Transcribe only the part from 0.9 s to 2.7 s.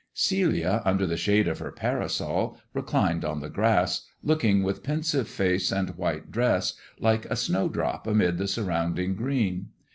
the shade of her parasol,